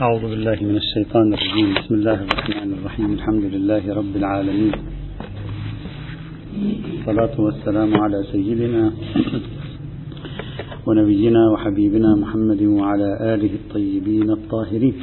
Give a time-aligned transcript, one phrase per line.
[0.00, 1.74] أعوذ بالله من الشيطان الرجيم.
[1.74, 3.12] بسم الله الرحمن الرحيم.
[3.12, 4.72] الحمد لله رب العالمين.
[6.98, 8.92] الصلاة والسلام على سيدنا
[10.86, 14.94] ونبينا وحبيبنا محمد وعلى آله الطيبين الطاهرين.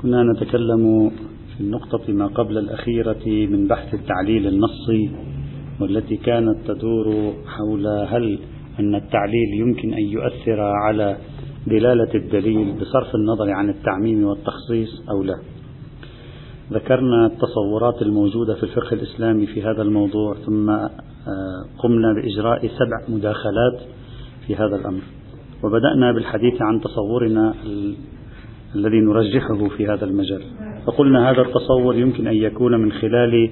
[0.00, 1.10] كنا نتكلم
[1.54, 5.10] في النقطة ما قبل الأخيرة من بحث التعليل النصي
[5.80, 8.38] والتي كانت تدور حول هل
[8.80, 11.16] أن التعليل يمكن أن يؤثر على
[11.66, 15.34] دلالة الدليل بصرف النظر عن التعميم والتخصيص أو لا.
[16.72, 20.88] ذكرنا التصورات الموجودة في الفقه الإسلامي في هذا الموضوع ثم آه،
[21.78, 23.80] قمنا بإجراء سبع مداخلات
[24.46, 25.00] في هذا الأمر.
[25.64, 27.54] وبدأنا بالحديث عن تصورنا
[28.74, 30.42] الذي نرجحه في هذا المجال.
[30.86, 33.50] فقلنا هذا التصور يمكن أن يكون من خلال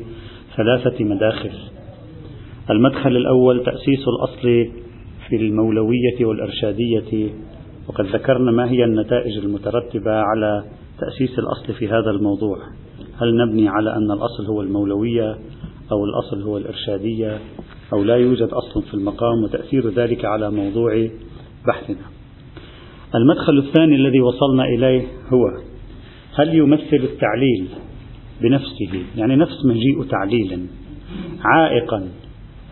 [0.56, 1.52] ثلاثة مداخل.
[2.70, 4.85] المدخل الأول تأسيس الأصل
[5.28, 7.30] في المولوية والإرشادية
[7.88, 10.64] وقد ذكرنا ما هي النتائج المترتبة على
[10.98, 12.58] تأسيس الأصل في هذا الموضوع.
[13.20, 15.38] هل نبني على أن الأصل هو المولوية
[15.92, 17.38] أو الأصل هو الإرشادية
[17.92, 21.08] أو لا يوجد أصل في المقام وتأثير ذلك على موضوع
[21.66, 22.06] بحثنا؟
[23.14, 25.02] المدخل الثاني الذي وصلنا إليه
[25.33, 25.46] هو
[26.34, 27.66] هل يمثل التعليل
[28.42, 30.66] بنفسه؟ يعني نفس مجيء تعليل
[31.44, 32.08] عائقا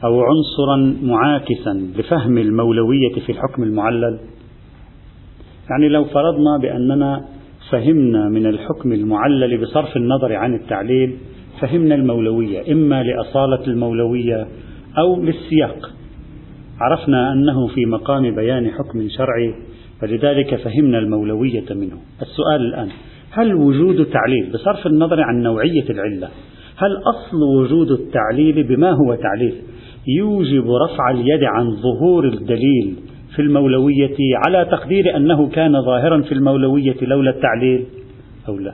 [0.05, 4.19] أو عنصرا معاكسا لفهم المولوية في الحكم المعلل.
[5.71, 7.25] يعني لو فرضنا بأننا
[7.71, 11.17] فهمنا من الحكم المعلل بصرف النظر عن التعليل
[11.61, 14.47] فهمنا المولوية إما لأصالة المولوية
[14.99, 15.91] أو للسياق.
[16.81, 19.55] عرفنا أنه في مقام بيان حكم شرعي
[20.01, 21.99] فلذلك فهمنا المولوية منه.
[22.23, 22.89] السؤال الآن
[23.31, 26.29] هل وجود تعليل بصرف النظر عن نوعية العلة
[26.77, 29.55] هل أصل وجود التعليل بما هو تعليل؟
[30.09, 32.97] يوجب رفع اليد عن ظهور الدليل
[33.37, 37.85] في المولوية على تقدير أنه كان ظاهرا في المولوية لولا التعليل
[38.49, 38.73] أو لا.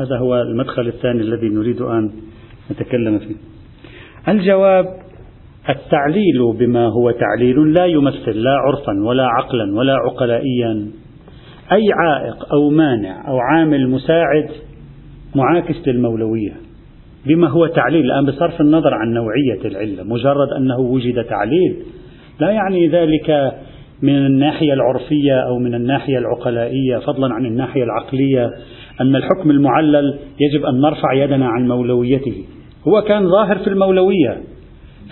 [0.00, 2.10] هذا هو المدخل الثاني الذي نريد أن
[2.70, 3.34] نتكلم فيه.
[4.28, 4.86] الجواب
[5.68, 10.90] التعليل بما هو تعليل لا يمثل لا عرفا ولا عقلا ولا عقلائيا.
[11.72, 14.50] أي عائق أو مانع أو عامل مساعد
[15.34, 16.67] معاكس للمولوية.
[17.26, 18.04] بما هو تعليل.
[18.04, 21.76] الآن بصرف النظر عن نوعية العلة مجرد أنه وجد تعليل
[22.40, 23.52] لا يعني ذلك
[24.02, 28.50] من الناحية العرفية أو من الناحية العقلائية فضلا عن الناحية العقلية.
[29.00, 32.44] أن الحكم المعلل يجب أن نرفع يدنا عن مولويته.
[32.88, 34.40] هو كان ظاهر في المولوية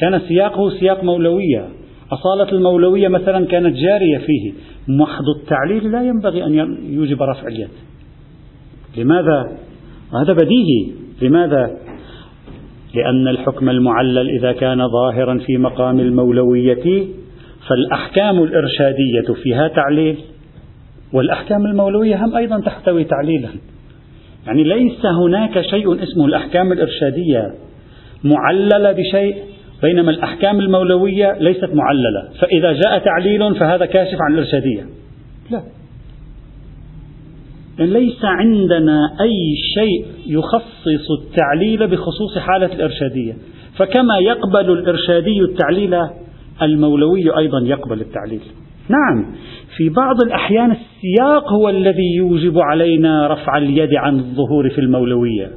[0.00, 1.68] كان سياقه سياق مولوية.
[2.12, 4.52] أصالة المولوية مثلا كانت جارية فيه.
[4.88, 7.68] محض التعليل لا ينبغي أن يوجب رفع اليد.
[8.96, 9.58] لماذا؟
[10.22, 10.92] هذا بديهي.
[11.22, 11.85] لماذا؟
[12.96, 17.06] لأن الحكم المعلل إذا كان ظاهرا في مقام المولوية
[17.68, 20.16] فالأحكام الإرشادية فيها تعليل
[21.12, 23.48] والأحكام المولوية هم أيضا تحتوي تعليلا.
[24.46, 27.54] يعني ليس هناك شيء اسمه الأحكام الإرشادية
[28.24, 29.36] معللة بشيء
[29.82, 32.28] بينما الأحكام المولوية ليست معللة.
[32.40, 34.86] فإذا جاء تعليل فهذا كاشف عن الإرشادية.
[35.50, 35.62] لا.
[37.78, 43.37] ليس عندنا أي شيء يخصص التعليل بخصوص حالة الإرشادية.
[43.78, 45.97] فكما يقبل الإرشادي التعليل
[46.62, 48.41] المولوي أيضا يقبل التعليل.
[48.88, 49.34] نعم
[49.76, 55.50] في بعض الأحيان السياق هو الذي يوجب علينا رفع اليد عن الظهور في المولوية.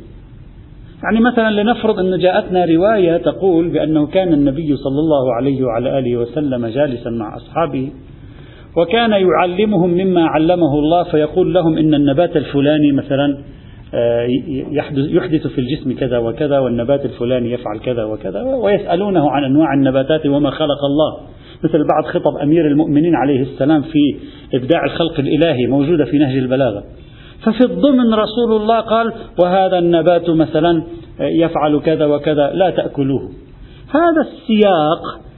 [1.03, 6.18] يعني مثلا لنفرض أن جاءتنا رواية تقول بأنه كان النبي صلى الله عليه وعلى آله
[6.18, 7.91] وسلم جالسا مع أصحابه
[8.79, 13.38] وكان يعلمهم مما علمه الله فيقول لهم إن النبات الفلاني مثلا
[13.94, 14.28] آه،
[14.91, 20.50] يحدث في الجسم كذا وكذا والنبات الفلاني يفعل كذا وكذا ويسألونه عن أنواع النباتات وما
[20.50, 21.17] خلق الله.
[21.63, 24.17] مثل بعض خطب أمير المؤمنين عليه السلام في
[24.53, 26.84] إبداع الخلق الإلهي موجودة في نهج البلاغة.
[27.46, 29.13] ففي الضمن رسول الله قال
[29.44, 30.84] وهذا النبات مثلا
[31.19, 33.22] يفعل كذا وكذا لا تأكلوه.
[33.90, 35.28] هذا السياق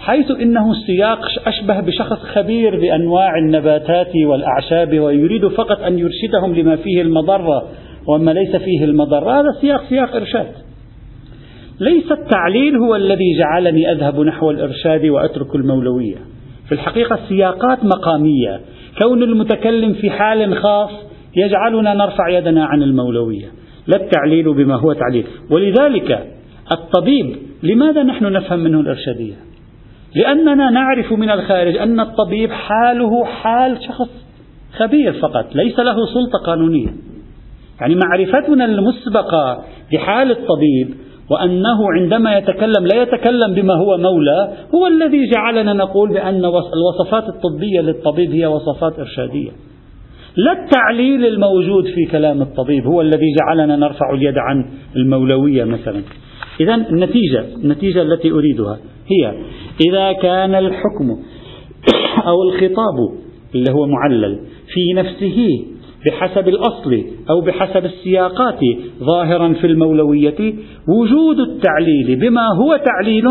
[0.00, 7.02] حيث إنه السياق أشبه بشخص خبير بأنواع النباتات والأعشاب ويريد فقط أن يرشدهم لما فيه
[7.02, 7.68] المضرة
[8.06, 10.46] وما ليس فيه المضرة، هذا سياق سياق إرشاد.
[11.80, 16.16] ليس التعليل هو الذي جعلني أذهب نحو الإرشاد وأترك المولوية.
[16.68, 18.60] في الحقيقة السياقات مقامية،
[18.98, 20.90] كون المتكلم في حال خاص
[21.36, 23.46] يجعلنا نرفع يدنا عن المولوية،
[23.86, 26.26] لا التعليل بما هو تعليل، ولذلك
[26.72, 29.49] الطبيب لماذا نحن نفهم منه الإرشادية؟
[30.16, 34.10] لأننا نعرف من الخارج أن الطبيب حاله حال شخص
[34.78, 36.88] خبير فقط ليس له سلطة قانونية.
[37.80, 40.94] يعني معرفتنا المسبقة بحال الطبيب
[41.30, 47.80] وأنه عندما يتكلم لا يتكلم بما هو مولى هو الذي جعلنا نقول بأن الوصفات الطبية
[47.80, 49.50] للطبيب هي وصفات إرشادية.
[50.36, 54.64] لا التعليل الموجود في كلام الطبيب هو الذي جعلنا نرفع اليد عن
[54.96, 56.02] المولوية مثلا.
[56.60, 58.78] إذا النتيجة النتيجة التي أريدها
[59.08, 59.34] هي
[59.88, 61.16] إذا كان الحكم
[62.26, 63.20] أو الخطاب
[63.54, 64.40] اللي هو معلل
[64.74, 65.64] في نفسه
[66.06, 68.58] بحسب الأصل أو بحسب السياقات
[69.02, 70.54] ظاهرا في المولوية
[70.88, 73.24] وجود التعليل بما هو تعليل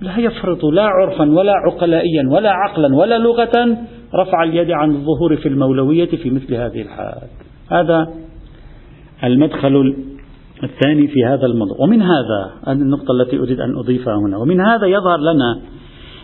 [0.00, 3.78] لا يفرط لا عرفا ولا عقلائيا ولا عقلا ولا لغة
[4.14, 7.28] رفع اليد عن الظهور في المولوية في مثل هذه الحال.
[7.70, 8.08] هذا
[9.24, 9.94] المدخل
[10.64, 11.76] الثاني في هذا الموضوع.
[11.80, 14.36] ومن هذا النقطة التي أريد أن أضيفها هنا.
[14.36, 15.60] ومن هذا يظهر لنا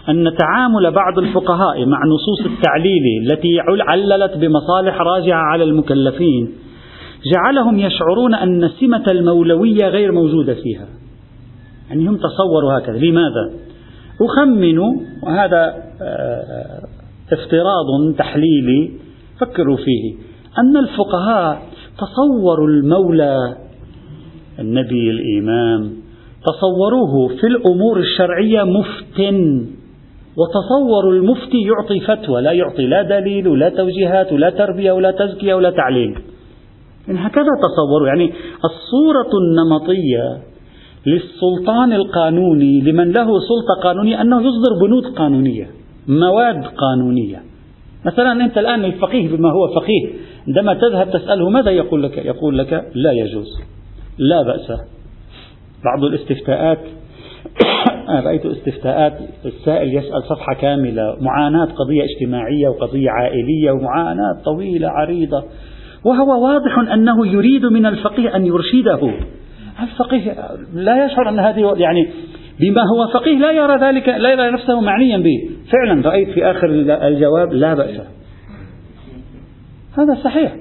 [0.08, 6.50] أن تعامل بعض الفقهاء مع نصوص التعليل التي عللت بمصالح راجعة على المكلفين
[7.34, 10.86] جعلهم يشعرون أن سمة المولوية غير موجودة فيها.
[11.88, 12.96] يعني هم تصوروا هكذا.
[12.96, 13.50] لماذا؟
[14.20, 14.78] أخمن
[15.22, 16.80] وهذا آه،
[17.34, 18.90] افتراض تحليلي
[19.40, 20.14] فكروا فيه.
[20.58, 21.62] أن الفقهاء
[21.98, 23.56] تصوروا المولى
[24.58, 25.92] النبي الإمام
[26.46, 29.66] تصوروه في الأمور الشرعية مفتن
[30.36, 35.70] وتصوروا المفتي يعطي فتوى لا يعطي لا دليل ولا توجيهات ولا تربية ولا تزكية ولا
[35.70, 36.14] تعليم
[37.08, 38.08] يعني هكذا تصوروا.
[38.08, 38.32] يعني
[38.64, 40.42] الصورة النمطية
[41.06, 45.70] للسلطان القانوني لمن له سلطة قانونية أنه يصدر بنود قانونية.
[46.08, 47.42] مواد قانونية.
[48.06, 50.10] مثلا أنت الآن الفقيه بما هو فقيه
[50.46, 53.48] عندما تذهب تسأله ماذا يقول لك؟ يقول لك لا يجوز
[54.18, 54.80] لا بأس.
[55.84, 56.78] بعض الاستفتاءات
[58.26, 65.44] رأيت استفتاءات السائل يسأل صفحة كاملة معاناة قضية اجتماعية وقضية عائلية ومعاناة طويلة عريضة
[66.04, 69.10] وهو واضح أنه يريد من الفقيه أن يرشده.
[69.82, 70.36] الفقيه
[70.74, 72.08] لا يشعر أن هذه يعني
[72.60, 75.50] بما هو فقيه لا يرى ذلك لا يرى نفسه معنيا به.
[75.72, 76.66] فعلا رأيت في آخر
[77.08, 78.00] الجواب لا بأس.
[79.98, 80.54] هذا صحيح.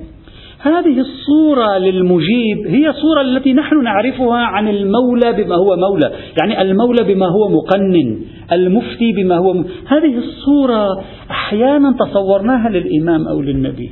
[0.59, 6.11] هذه الصورة للمجيب هي صورة التي نحن نعرفها عن المولى بما هو مولى.
[6.41, 8.21] يعني المولى بما هو مقنن
[8.51, 9.65] المفتي بما هو م...
[9.87, 10.87] هذه الصورة
[11.31, 13.91] أحيانا تصورناها للإمام أو للنبي.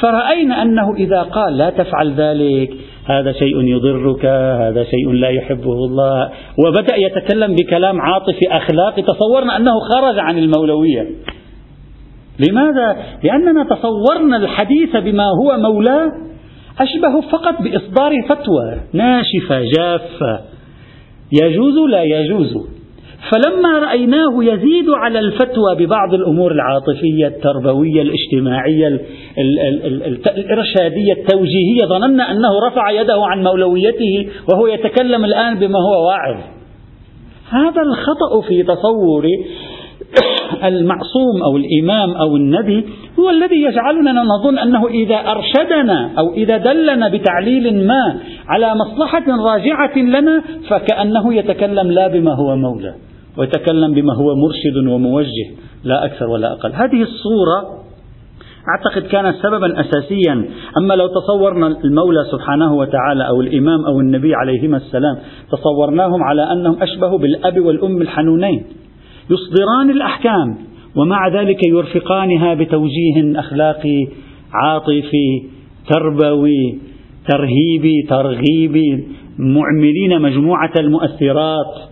[0.00, 2.70] فرأينا أنه إذا قال لا تفعل ذلك
[3.08, 6.30] هذا شيء يضرك هذا شيء لا يحبه الله.
[6.66, 9.02] وبدأ يتكلم بكلام عاطفي أخلاقي.
[9.02, 11.06] تصورنا أنه خرج عن المولوية.
[12.48, 16.10] لماذا؟ لأننا تصورنا الحديث بما هو مولاه
[16.80, 20.40] أشبه فقط بإصدار فتوى ناشفة جافة.
[21.42, 22.77] يجوز لا يجوز؟
[23.30, 29.00] فلما رأيناه يزيد على الفتوى ببعض الأمور العاطفية التربوية الاجتماعية
[30.36, 36.36] الإرشادية التوجيهية ظننا أنه رفع يده عن مولويته وهو يتكلم الآن بما هو واعظ.
[37.50, 39.44] هذا الخطأ في تصوري
[40.70, 42.84] المعصوم أو الإمام أو النبي
[43.18, 49.98] هو الذي يجعلنا نظن أنه إذا أرشدنا أو إذا دلنا بتعليل ما على مصلحة راجعة
[49.98, 53.07] لنا فكأنه يتكلم لا بما هو مولى.
[53.38, 55.46] ويتكلم بما هو مرشد وموجه
[55.84, 56.72] لا أكثر ولا أقل.
[56.72, 57.78] هذه الصورة
[58.68, 60.44] أعتقد كانت سببا أساسيا.
[60.78, 65.18] أما لو تصورنا المولى سبحانه وتعالى أو الإمام أو النبي عليهما السلام
[65.52, 68.64] تصورناهم على أنهم أشبه بالأب والأم الحنونين.
[69.30, 70.58] يصدران الأحكام
[70.96, 74.06] ومع ذلك يرفقانها بتوجيه أخلاقي
[74.52, 75.42] عاطفي
[75.90, 76.78] تربوي
[77.28, 79.08] ترهيبي ترغيبي
[79.38, 81.87] معملين مجموعة المؤثرات.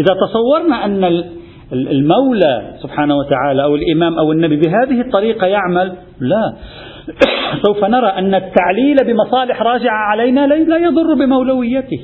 [0.00, 1.24] إذا تصورنا أن
[1.72, 6.52] المولى سبحانه وتعالى أو الإمام أو النبي بهذه الطريقة يعمل لا.
[7.66, 12.00] سوف نرى أن التعليل بمصالح راجعة علينا لا يضر بمولويته.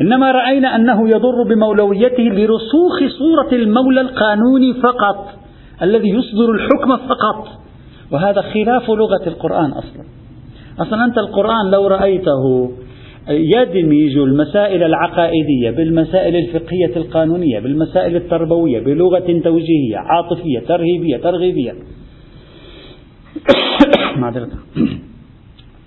[0.00, 5.28] إنما رأينا أنه يضر بمولويته لرسوخ صورة المولى القانوني فقط
[5.82, 7.48] الذي يصدر الحكم فقط.
[8.12, 10.04] وهذا خلاف لغة القرآن أصلا.
[10.80, 12.70] أصلا أنت القرآن لو رأيته
[13.28, 21.72] يدمج المسائل العقائدية بالمسائل الفقهية القانونية بالمسائل التربوية بلغة توجيهية عاطفية ترهيبية ترغيبية.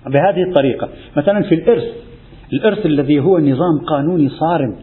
[0.06, 1.84] بهذه الطريقة مثلا في الإرث
[2.52, 4.76] الإرث الذي هو نظام قانوني صارم.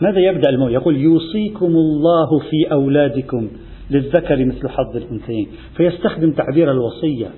[0.00, 3.48] ماذا يبدأ المولى يقول يوصيكم الله في أولادكم
[3.90, 5.48] للذكر مثل حظ الأنثيين.
[5.76, 7.30] فيستخدم تعبير الوصية.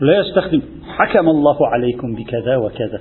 [0.00, 0.62] لا يستخدم.
[0.86, 3.00] حكم الله عليكم بكذا وكذا.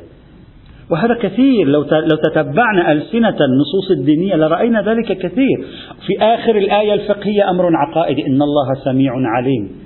[0.90, 1.68] وهذا كثير.
[1.68, 5.66] لو لو تتبعنا ألسنة النصوص الدينية لرأينا ذلك كثير.
[6.08, 8.28] في آخر الآية الفقهية أمر عقائدي.
[8.28, 9.84] إن الله سميع عليم.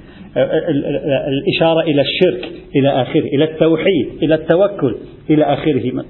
[1.28, 4.96] الإشارة إلى الشرك إلى آخره إلى التوحيد إلى التوكل
[5.30, 6.04] إلى آخره.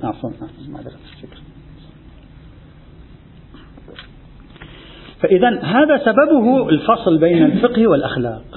[5.22, 8.57] فإذا هذا سببه الفصل بين الفقه والأخلاق.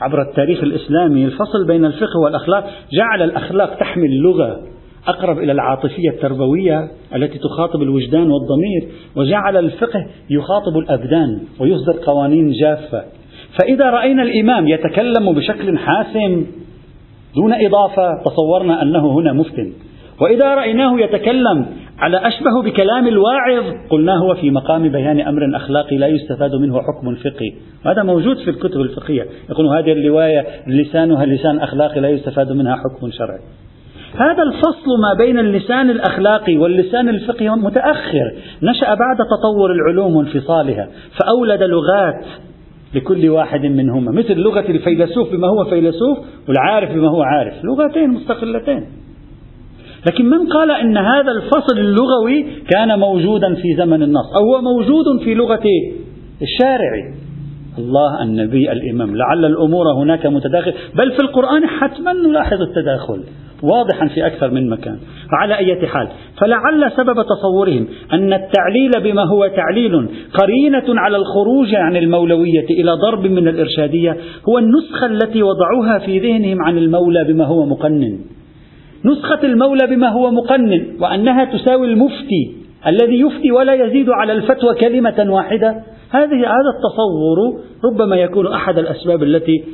[0.00, 4.60] عبر التاريخ الإسلامي الفصل بين الفقه والأخلاق جعل الأخلاق تحمل لغة
[5.06, 13.04] أقرب إلى العاطفية التربوية التي تخاطب الوجدان والضمير وجعل الفقه يخاطب الأبدان ويصدر قوانين جافة.
[13.60, 16.46] فإذا رأينا الإمام يتكلم بشكل حاسم
[17.34, 19.72] دون إضافة تصورنا أنه هنا مفتن.
[20.20, 21.66] وإذا رأيناه يتكلم
[21.98, 27.14] على أشبه بكلام الواعظ قلنا هو في مقام بيان أمر أخلاقي لا يستفاد منه حكم
[27.14, 27.52] فقهي.
[27.86, 29.26] هذا موجود في الكتب الفقهية.
[29.50, 33.38] يقول هذه الرواية لسانها لسان أخلاقي لا يستفاد منها حكم شرعي.
[34.14, 38.32] هذا الفصل ما بين اللسان الأخلاقي واللسان الفقهي متأخر.
[38.62, 40.88] نشأ بعد تطور العلوم وانفصالها
[41.20, 42.24] فأولد لغات
[42.94, 47.54] لكل واحد منهما مثل لغة الفيلسوف بما هو فيلسوف والعارف بما هو عارف.
[47.64, 49.07] لغتين مستقلتين.
[50.06, 55.04] لكن من قال أن هذا الفصل اللغوي كان موجودا في زمن النص أو هو موجود
[55.24, 55.64] في لغة
[56.42, 57.14] الشارع.
[57.78, 60.72] الله النبي الإمام لعل الأمور هناك متداخل.
[60.94, 63.24] بل في القرآن حتما نلاحظ التداخل
[63.62, 64.98] واضحا في أكثر من مكان.
[65.30, 66.08] فعلى أي حال
[66.40, 73.26] فلعل سبب تصورهم أن التعليل بما هو تعليل قرينة على الخروج عن المولوية إلى ضرب
[73.26, 74.16] من الإرشادية
[74.48, 78.18] هو النسخة التي وضعوها في ذهنهم عن المولى بما هو مقنن.
[79.04, 85.26] نسخة المولى بما هو مقنن وأنها تساوي المفتي الذي يفتي ولا يزيد على الفتوى كلمة
[85.28, 85.68] واحدة.
[86.10, 89.64] هذه هذا التصور ربما يكون أحد الأسباب التي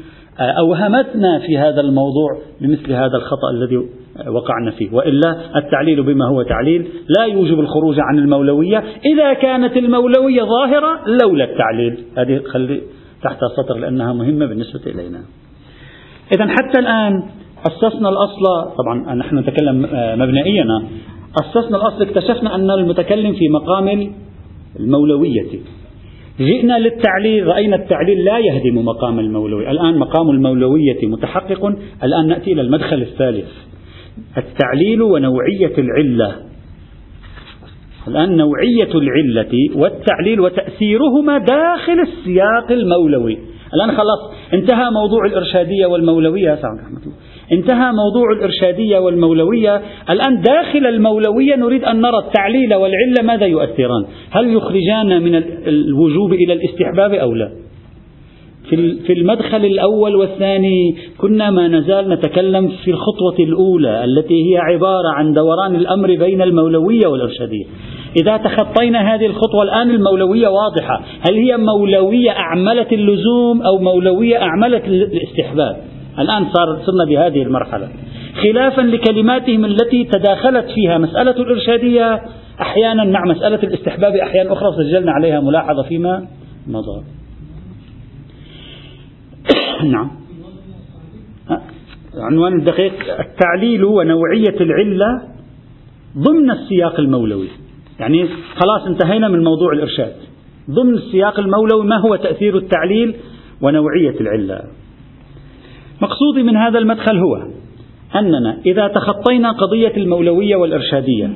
[0.40, 3.76] أوهمتنا في هذا الموضوع بمثل هذا الخطأ الذي
[4.28, 4.93] وقعنا فيه.
[4.93, 6.88] وإلا التعليل بما هو تعليل.
[7.19, 8.85] لا يوجب الخروج عن المولوية.
[9.14, 12.04] إذا كانت المولوية ظاهرة لولا التعليل.
[12.19, 12.81] هذه خلي
[13.23, 15.21] تحت سطر لأنها مهمة بالنسبة إلينا.
[16.35, 17.23] إذا حتى الآن
[17.66, 20.64] أسسنا الأصل طبعا نحن نتكلم آه، مبنئيا
[21.40, 24.12] أسسنا الأصل اكتشفنا أن المتكلم في مقام
[24.80, 25.61] المولوية.
[26.40, 29.71] جئنا للتعليل رأينا التعليل لا يهدم مقام المولوية.
[29.71, 31.66] الآن مقام المولوية متحقق
[32.04, 33.49] الآن نأتي إلى المدخل الثالث.
[34.38, 36.37] التعليل ونوعية العلة.
[38.09, 43.38] الآن نوعية العلة والتعليل وتأثيرهما داخل السياق المولوي.
[43.75, 46.59] الآن خلاص انتهى موضوع الإرشادية والمولوية.
[47.52, 49.83] انتهى موضوع الإرشادية والمولوية.
[50.11, 55.35] الآن داخل المولوية نريد أن نرى التعليل والعلة ماذا يؤثران؟ هل يخرجان من
[55.66, 57.63] الوجوب إلى الاستحباب أو لا؟
[59.06, 65.33] في المدخل الأول والثاني كنا ما نزال نتكلم في الخطوة الأولى التي هي عبارة عن
[65.33, 67.64] دوران الأمر بين المولوية والإرشادية
[68.23, 71.02] إذا تخطينا هذه الخطوة الآن المولوية واضحة.
[71.28, 75.76] هل هي مولوية أعملت اللزوم أو مولوية أعملت الاستحباب؟
[76.18, 77.88] الآن صار صرنا بهذه المرحلة.
[78.42, 82.21] خلافا لكلماتهم التي تداخلت فيها مسألة الإرشادية
[82.61, 86.26] أحيانا مع مسألة الاستحباب أحيانا أخرى سجلنا عليها ملاحظة فيما
[86.66, 87.24] مضى.
[89.91, 90.11] نعم.
[92.14, 95.23] عنوان الدقيق التعليل ونوعية العلة
[96.19, 97.49] ضمن السياق المولوي.
[98.00, 100.12] يعني خلاص انتهينا من موضوع الإرشاد.
[100.71, 103.14] ضمن السياق المولوي ما هو تأثير التعليل
[103.62, 104.61] ونوعية العلة؟
[106.03, 107.37] مقصودي من هذا المدخل هو
[108.17, 111.31] أننا إذا تخطينا قضية المولوية والإرشادية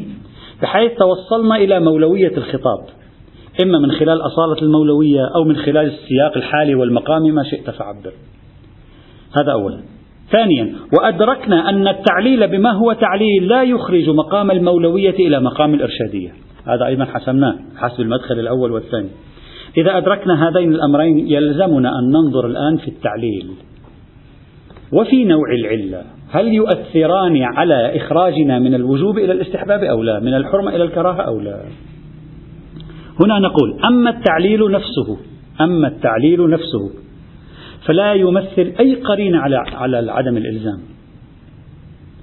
[0.63, 2.87] بحيث توصلنا إلى مولوية الخطاب
[3.63, 8.13] إما من خلال أصالة المولوية أو من خلال السياق الحالي والمقام ما شئت فعبر.
[9.33, 9.81] هذا أولا
[10.31, 16.31] ثانيا وأدركنا أن التعليل بما هو تعليل لا يخرج مقام المولوية إلى مقام الإرشادية.
[16.67, 19.09] هذا أيضا حسمناه حسب المدخل الأول والثاني.
[19.77, 23.51] إذا أدركنا هذين الأمرين يلزمنا أن ننظر الآن في التعليل.
[24.93, 30.77] وفي نوع العلة هل يؤثران على إخراجنا من الوجوب إلى الاستحباب أو لا؟ من الحرمة
[30.77, 31.61] إلى الكراهة أو لا؟
[33.21, 35.19] هنا نقول أما التعليل نفسه
[35.61, 36.91] أما التعليل نفسه
[37.89, 40.81] فلا يمثل أي قرينة على على عدم الإلزام.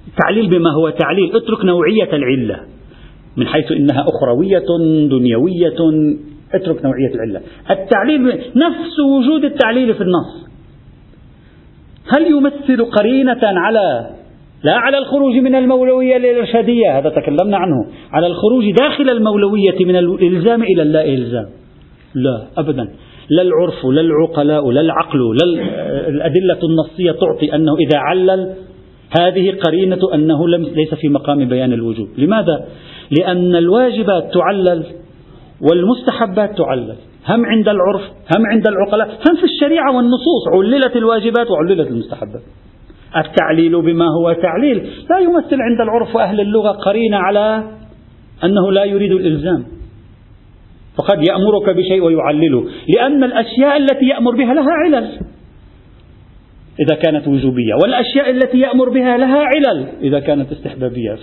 [0.08, 2.60] التعليل بما هو تعليل اترك نوعية العلة.
[3.36, 4.66] من حيث إنها أخروية
[5.10, 5.76] دنيوية
[6.54, 7.40] اترك نوعية العلة.
[7.70, 8.22] التعليل
[8.56, 10.46] نفس وجود التعليل في النص.
[12.16, 14.10] هل يمثل قرينة على
[14.62, 17.86] لا على الخروج من المولوية للإرشادية؟ هذا تكلمنا عنه.
[18.12, 21.46] على الخروج داخل المولوية من الإلزام إلى اللا إلزام.
[22.14, 22.88] لا أبدا.
[23.30, 25.62] لا العرف لا العقلاء لا العقل لا
[26.08, 28.54] الأدلة النصية تعطي أنه إذا علل
[29.20, 32.08] هذه قرينة أنه لم ليس في مقام بيان الوجوب.
[32.18, 32.66] لماذا؟
[33.18, 34.84] لأن الواجبات تعلل
[35.70, 36.96] والمستحبات تعلل.
[37.28, 38.02] هم عند العرف
[38.36, 40.48] هم عند العقلاء هم في الشريعة والنصوص.
[40.52, 42.42] عللت الواجبات وعللت المستحبات.
[43.16, 44.76] التعليل بما هو تعليل.
[45.10, 47.64] لا يمثل عند العرف وأهل اللغة قرينة على
[48.44, 49.75] أنه لا يريد الإلزام.
[50.96, 52.64] فقد يأمرك بشيء ويعلله
[52.96, 55.08] لأن الأشياء التي يأمر بها لها علل.
[56.80, 61.14] إذا كانت وجوبية والأشياء التي يأمر بها لها علل إذا كانت استحبابية.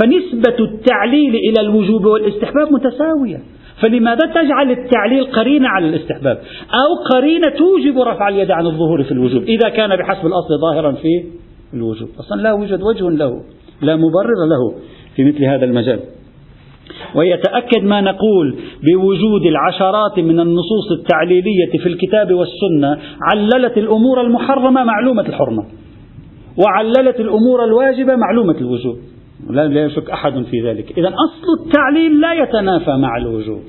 [0.00, 3.40] فنسبة التعليل إلى الوجوب والاستحباب متساوية.
[3.82, 6.38] فلماذا تجعل التعليل قرينة على الاستحباب؟
[6.72, 11.24] أو قرينة توجب رفع اليد عن الظهور في الوجوب إذا كان بحسب الأصل ظاهرا في
[11.74, 12.08] الوجوب.
[12.20, 13.42] أصلا لا يوجد وجه له
[13.82, 14.80] لا مبرر له
[15.16, 16.00] في مثل هذا المجال.
[17.16, 22.98] ويتأكد ما نقول بوجود العشرات من النصوص التعليلية في الكتاب والسنة
[23.32, 25.64] عللت الأمور المحرمة معلومة الحرمة.
[26.64, 28.96] وعللت الأمور الواجبة معلومة الوجوب.
[29.50, 30.98] لا يشك أحد في ذلك.
[30.98, 33.62] إذا أصل التعليل لا يتنافى مع الوجوب.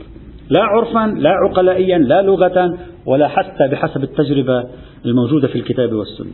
[0.50, 4.64] لا عرفا لا عقلائيا لا لغة ولا حتى بحسب التجربة
[5.06, 6.32] الموجودة في الكتاب والسنة.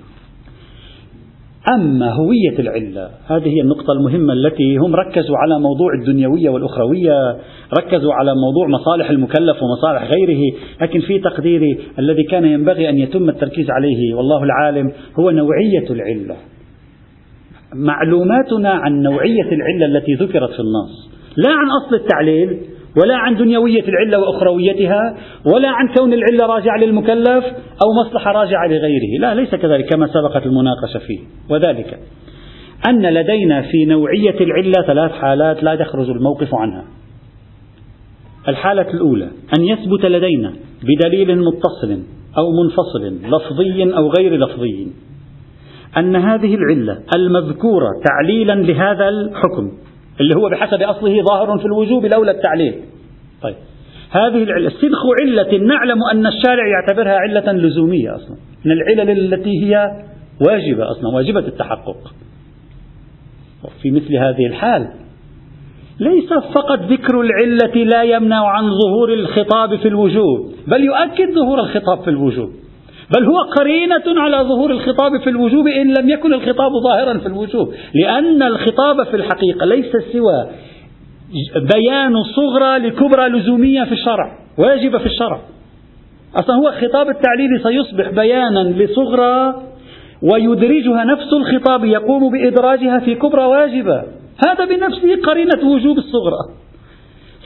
[1.68, 7.38] أما هوية العلة هذه هي النقطة المهمة التي هم ركزوا على موضوع الدنيوية والأخروية
[7.78, 13.30] ركزوا على موضوع مصالح المكلف ومصالح غيره لكن في تقديري الذي كان ينبغي أن يتم
[13.30, 16.36] التركيز عليه والله العالم هو نوعية العلة.
[17.74, 22.60] معلوماتنا عن نوعية العلة التي ذكرت في النص لا عن أصل التعليل
[23.02, 27.46] ولا عن دنيوية العلة وأخرويتها ولا عن كون العلة راجعة للمكلف
[27.84, 29.20] أو مصلحة راجعة لغيره.
[29.20, 31.20] لا ليس كذلك كما سبقت المناقشة فيه.
[31.50, 32.00] وذلك
[32.90, 36.86] أن لدينا في نوعية العلة ثلاث حالات لا يخرج الموقف عنها.
[38.48, 42.04] الحالة الأولى أن يثبت لدينا بدليل متصل
[42.38, 44.88] أو منفصل لفظي أو غير لفظي.
[45.98, 49.72] أن هذه العلة المذكورة تعليلا لهذا الحكم.
[50.22, 52.76] اللي هو بحسب أصله ظاهر في الوجوب لولا التعليل.
[53.42, 53.56] طيب.
[54.12, 59.92] هذه العلة سلخ علة نعلم أن الشارع يعتبرها علة لزومية أصلا من العلل التي هي
[60.48, 62.14] واجبة أصلا واجبة التحقق.
[63.82, 64.90] في مثل هذه الحال
[66.00, 72.04] ليس فقط ذكر العلة لا يمنع عن ظهور الخطاب في الوجوب بل يؤكد ظهور الخطاب
[72.04, 72.50] في الوجوب.
[73.16, 77.74] بل هو قرينة على ظهور الخطاب في الوجوب إن لم يكن الخطاب ظاهرا في الوجوب.
[77.94, 80.48] لأن الخطاب في الحقيقة ليس سوى
[81.56, 85.40] بيان صغرى لكبرى لزومية في الشرع واجبة في الشرع.
[86.36, 89.56] أصلا هو الخطاب التعليلي سيصبح بيانا لصغرى
[90.22, 94.04] ويدرجها نفس الخطاب يقوم بإدراجها في كبرى واجبة.
[94.48, 96.63] هذا بنفسه قرينة وجوب الصغرى.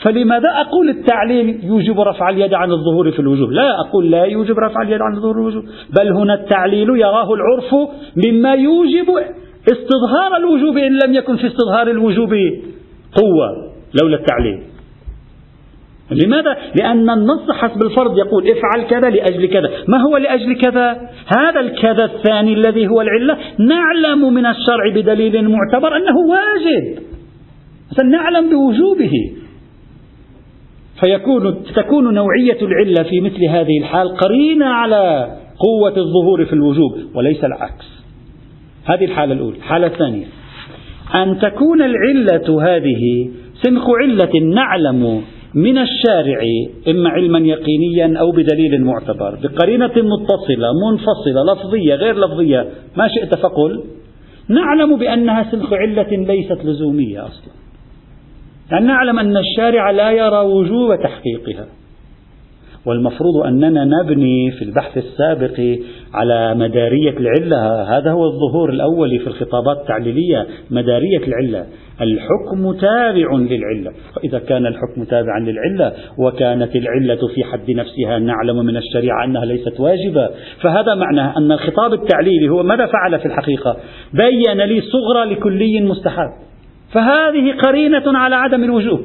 [0.04, 4.82] فلماذا أقول التعليل يوجب رفع اليد عن الظهور في الوجوب لا أقول لا يوجب رفع
[4.82, 5.64] اليد عن الظهور في الوجوب
[6.00, 7.90] بل هنا التعليل يراه العرف
[8.26, 9.10] مما يوجب
[9.72, 12.30] استظهار الوجوب إن لم يكن في استظهار الوجوب
[13.16, 14.60] قوة لولا التعليل
[16.12, 19.70] لماذا؟ لأن النص حسب الفرض يقول افعل كذا لأجل كذا.
[19.88, 23.38] ما هو لأجل كذا؟ هذا الكذا الثاني الذي هو العلة.
[23.60, 27.00] نعلم من الشرع بدليل معتبر أنه واجب.
[28.06, 29.12] نعلم بوجوبه.
[31.00, 37.44] فيكون تكون نوعية العلة في مثل هذه الحال قرينة على قوة الظهور في الوجوب وليس
[37.44, 37.86] العكس.
[38.86, 39.58] هذه الحالة الأولى.
[39.58, 40.26] الحالة الثانية
[41.16, 43.30] أن تكون العلة هذه
[43.64, 45.22] سنخ علة نعلم
[45.54, 46.40] من الشارع
[46.88, 53.84] إما علما يقينيا أو بدليل معتبر بقرينة متصلة منفصلة لفظية غير لفظية ما شئت فقل.
[54.50, 57.54] نعلم بأنها سنخ علة ليست لزومية أصلا.
[58.72, 61.66] يعني نعلم أن الشارع لا يرى وجوب تحقيقها.
[62.86, 65.78] والمفروض أننا نبني في البحث السابق
[66.14, 67.84] على مدارية العلة.
[67.98, 71.66] هذا هو الظهور الأول في الخطابات التعليلية مدارية العلة.
[72.02, 73.92] الحكم تابع للعلة.
[74.16, 79.80] فإذا كان الحكم تابعا للعلة وكانت العلة في حد نفسها نعلم من الشريعة أنها ليست
[79.80, 80.30] واجبة.
[80.62, 83.78] فهذا معناه أن الخطاب التعليلي هو ماذا فعل في الحقيقة؟
[84.14, 86.48] بين لي صغرى لكلي مستحب
[86.98, 89.02] فهذه قرينة على عدم الوجوب.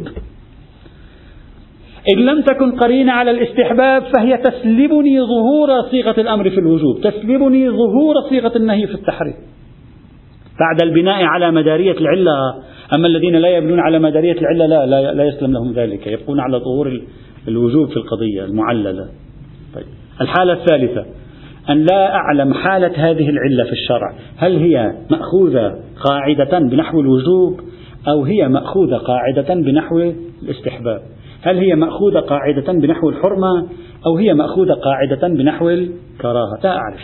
[2.14, 8.14] إن لم تكن قرينة على الاستحباب فهي تسلبني ظهور صيغة الأمر في الوجوب تسلبني ظهور
[8.30, 9.34] صيغة النهي في التحريم.
[10.60, 12.32] بعد البناء على مدارية العلة
[12.96, 16.58] أما الذين لا يبنون على مدارية العلة لا, لا, لا يسلم لهم ذلك يبقون على
[16.58, 17.00] ظهور
[17.48, 19.08] الوجوب في القضية المعللة.
[19.74, 19.84] طيب.
[20.20, 21.04] الحالة الثالثة
[21.70, 27.60] أن لا أعلم حالة هذه العلة في الشرع هل هي مأخوذة قاعدة بنحو الوجوب
[28.08, 30.12] أو هي مأخوذة قاعدة بنحو
[30.42, 31.02] الاستحباب.
[31.42, 33.66] هل هي مأخوذة قاعدة بنحو الحرمة
[34.06, 37.00] أو هي مأخوذة قاعدة بنحو الكراهة؟ لا أعرف.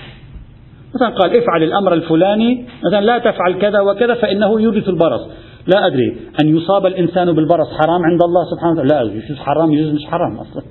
[0.95, 5.29] مثلا قال افعل الأمر الفلاني مثلا لا تفعل كذا وكذا فإنه يورث البرص.
[5.67, 6.17] لا أدري.
[6.43, 9.25] أن يصاب الإنسان بالبرص حرام عند الله سبحانه وتعالى؟ لا أدري.
[9.25, 10.63] يجوز حرام يجوز مش حرام أصلا.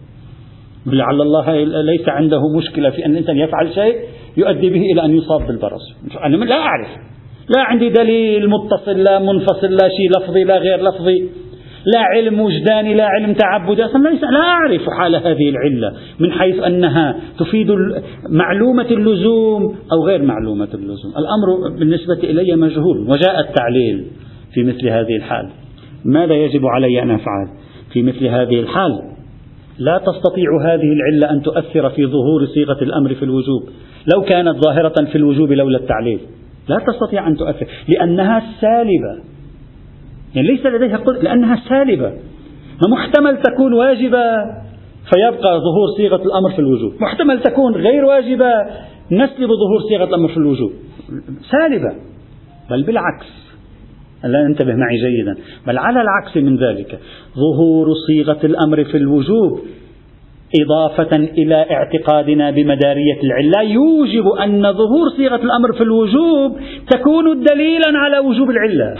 [0.86, 3.96] لعل الله ليس عنده مشكلة في أن الإنسان يفعل شيء
[4.38, 5.82] يؤدي به إلى أن يصاب بالبرص.
[6.24, 6.88] أنا لا أعرف.
[7.56, 11.30] لا عندي دليل متصل لا منفصل لا شيء لفظي لا غير لفظي.
[11.94, 13.86] لا علم وجداني لا علم تعبدي.
[13.86, 17.68] أصلا ليس لا أعرف حال هذه العلة من حيث أنها تفيد
[18.30, 21.12] معلومة اللزوم أو غير معلومة اللزوم.
[21.18, 24.06] الأمر بالنسبة إلي مجهول وجاء التعليل
[24.54, 25.50] في مثل هذه الحال.
[26.06, 27.48] ماذا يجب علي أن أفعل
[27.94, 28.92] في مثل هذه الحال؟
[29.80, 33.64] لا تستطيع هذه العلة أن تؤثر في ظهور صيغة الأمر في الوجوب
[34.16, 36.20] لو كانت ظاهرة في الوجوب لولا التعليل.
[36.68, 39.24] لا تستطيع أن تؤثر لأنها سالبة.
[40.36, 42.14] يعني ليس لديها قدرة لأنها سالبة.
[42.92, 44.24] محتمل تكون واجبة
[45.10, 46.94] فيبقى ظهور صيغة الأمر في الوجوب.
[47.02, 48.52] محتمل تكون غير واجبة
[49.12, 50.72] نسلب ظهور صيغة الأمر في الوجوب.
[51.52, 51.96] سالبة.
[52.70, 53.28] بل بالعكس.
[54.24, 55.38] لا انتبه معي جيدا.
[55.68, 57.00] بل على العكس من ذلك.
[57.36, 59.60] ظهور صيغة الأمر في الوجوب.
[60.56, 66.58] إضافة إلى اعتقادنا بمدارية العلة يوجب أن ظهور صيغة الأمر في الوجوب
[66.90, 68.96] تكون دليلا على وجوب العلة.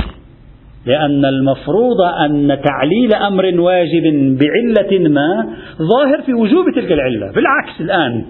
[0.86, 4.04] لأن المفروض أن تعليل أمر واجب
[4.40, 7.32] بعلة ما ظاهر في وجوب تلك العلة.
[7.32, 8.26] بالعكس الآن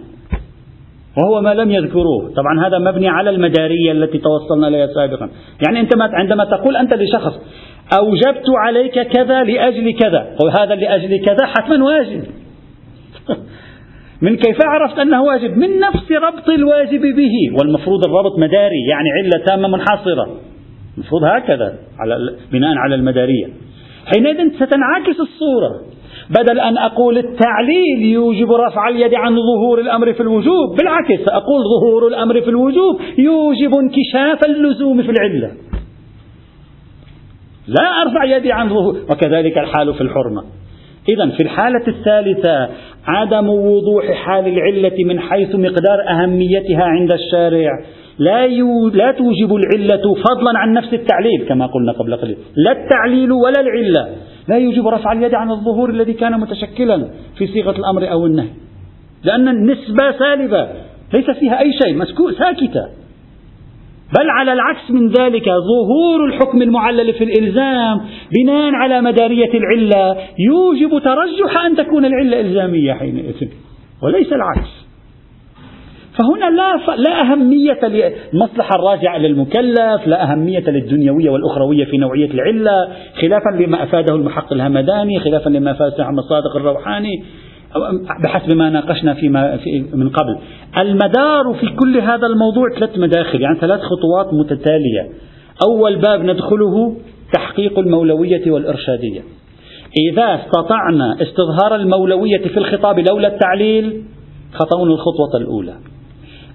[1.17, 2.33] وهو ما لم يذكروه.
[2.35, 5.29] طبعا هذا مبني على المدارية التي توصلنا إليها سابقا.
[5.65, 7.33] يعني أنت عندما تقول أنت لشخص
[7.99, 12.23] أوجبت عليك كذا لأجل كذا وهذا لأجل كذا حتما واجب.
[14.21, 17.59] من كيف عرفت أنه واجب؟ من نفس ربط الواجب به.
[17.59, 20.39] والمفروض الربط مداري يعني علة تامة منحصرة.
[20.97, 23.47] المفروض هكذا على بناء على المدارية.
[24.13, 25.81] حينئذ ستنعكس الصورة.
[26.29, 32.07] بدل أن أقول التعليل يوجب رفع اليد عن ظهور الأمر في الوجوب بالعكس أقول ظهور
[32.07, 35.51] الأمر في الوجوب يوجب انكشاف اللزوم في العلة.
[37.67, 38.97] لا أرفع يدي عن ظهور.
[39.09, 40.43] وكذلك الحال في الحرمة.
[41.09, 42.69] إذا في الحالة الثالثة
[43.05, 47.71] عدم وضوح حال العلة من حيث مقدار أهميتها عند الشارع.
[48.19, 52.37] لا يو لا توجب العلة فضلا عن نفس التعليل كما قلنا قبل قليل.
[52.55, 54.07] لا التعليل ولا العلة.
[54.47, 58.49] لا يوجب رفع اليد عن الظهور الذي كان متشكلا في صيغة الأمر أو النهي.
[59.23, 60.67] لأن النسبة سالبة
[61.13, 63.06] ليس فيها أي شيء مسكوت ساكتة.
[64.15, 70.89] بل على العكس من ذلك ظهور الحكم المعلل في الإلزام بناء على مدارية العلة يوجب
[70.89, 73.47] ترجح أن تكون العلة إلزامية حينئذ
[74.03, 74.87] وليس العكس.
[76.17, 82.87] فهنا لا لا أهمية للمصلحة الراجعة للمكلف، لا أهمية للدنيوية والأخروية في نوعية العلة،
[83.21, 87.23] خلافا لما أفاده المحق الهمداني، خلافا لما أفاده محمد صادق الروحاني،
[88.23, 90.37] بحسب ما ناقشنا فيما في من قبل.
[90.77, 95.09] المدار في كل هذا الموضوع ثلاث مداخل، يعني ثلاث خطوات متتالية.
[95.67, 96.95] أول باب ندخله
[97.33, 99.21] تحقيق المولوية والإرشادية.
[100.11, 104.03] إذا استطعنا استظهار المولوية في الخطاب لولا التعليل
[104.53, 105.73] خطونا الخطوة الأولى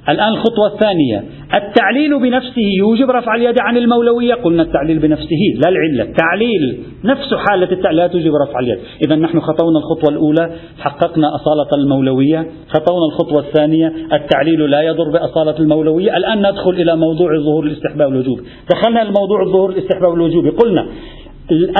[0.08, 4.34] الآن الخطوة الثانية التعليل بنفسه يوجب رفع اليد عن المولوية.
[4.34, 6.02] قلنا التعليل بنفسه لا العلة.
[6.02, 7.96] التعليل نفس حالة التعليل.
[7.96, 8.78] لا توجب رفع اليد.
[9.06, 12.46] إذا نحن خطونا الخطوة الأولى حققنا أصالة المولوية.
[12.68, 16.16] خطونا الخطوة الثانية التعليل لا يضر بأصالة المولوية.
[16.16, 20.86] الآن ندخل إلى موضوع الظهور الاستحباب والوجوب دخلنا الموضوع الظهور الاستحباب والوجوب قلنا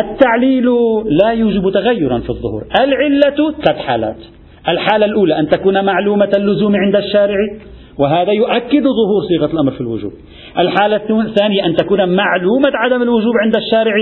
[0.01, 0.67] التعليل
[1.23, 2.65] لا يوجب تغيرا في الظهور.
[2.81, 4.17] العلة ثلاث حالات
[4.69, 7.37] الحالة الأولى أن تكون معلومة اللزوم عند الشارع.
[7.99, 10.13] وهذا يؤكد ظهور صيغة الأمر في الوجوب.
[10.59, 13.95] الحالة الثانية أن تكون معلومة عدم الوجوب عند الشارع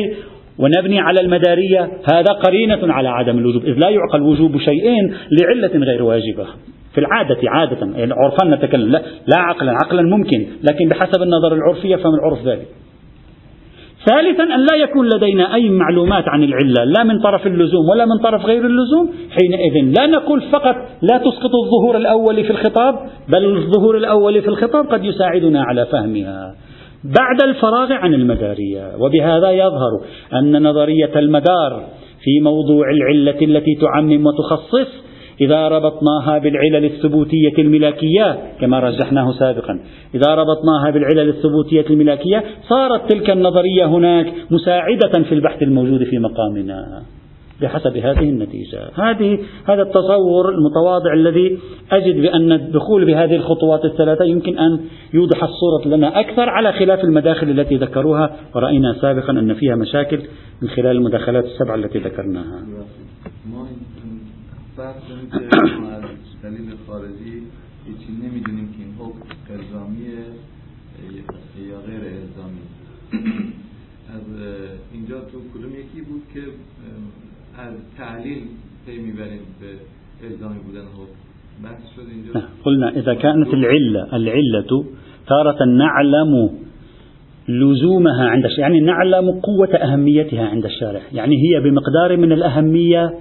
[0.58, 6.02] ونبني على المدارية هذا قرينة على عدم الوجوب إذ لا يعقل وجوب شيئين لعلة غير
[6.02, 6.46] واجبة.
[6.94, 11.90] في العادة عادة يعني عرفا نتكلم لا, لا عقلا عقلا ممكن لكن بحسب النظر العرفي
[11.92, 12.66] يفهم العرف ذلك؟
[14.06, 18.18] ثالثا أن لا يكون لدينا أي معلومات عن العلة لا من طرف اللزوم ولا من
[18.18, 22.94] طرف غير اللزوم حينئذ لا نقول فقط لا تسقط الظهور الأول في الخطاب
[23.28, 26.54] بل الظهور الأول في الخطاب قد يساعدنا على فهمها.
[27.04, 30.00] بعد الفراغ عن المدارية وبهذا يظهر
[30.34, 31.84] أن نظرية المدار
[32.24, 35.09] في موضوع العلة التي تعمم وتخصص
[35.40, 39.80] إذا ربطناها بالعلل الثبوتية الملاكية كما رجحناه سابقا.
[40.14, 47.02] إذا ربطناها بالعلل الثبوتية الملاكية صارت تلك النظرية هناك مساعدة في البحث الموجود في مقامنا.
[47.62, 48.78] بحسب هذه النتيجة.
[48.94, 51.58] هذه هذا التصور المتواضع الذي
[51.92, 54.80] أجد بأن الدخول بهذه الخطوات الثلاثة يمكن أن
[55.14, 58.36] يوضح الصورة لنا أكثر على خلاف المداخل التي ذكروها.
[58.54, 60.20] ورأينا سابقا أن فيها مشاكل
[60.62, 62.60] من خلال المداخلات السبعة التي ذكرناها.
[64.80, 65.56] بحث کنیم که
[65.96, 66.04] از
[66.42, 67.34] دلیل خارجی
[67.86, 70.24] هیچی نمیدونیم که این حکم الزامیه
[71.70, 72.64] یا غیر الزامی
[74.16, 74.26] از
[74.92, 76.40] اینجا تو کدوم یکی بود که
[77.62, 78.42] از تعلیل
[78.86, 79.66] پی میبریم به
[82.64, 84.84] قلنا إذا كانت العلة العلة
[85.26, 86.50] تارة نعلم
[87.48, 91.00] لزومها عند الشارع يعني نعلم قوة أهميتها عند الشارع.
[91.12, 93.12] يعني هي بمقدار من الأهمية